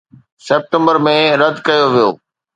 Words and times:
September 0.45 0.95
۾ 1.07 1.15
رد 1.41 1.55
ڪيو 1.67 1.85
ويو 1.93 2.09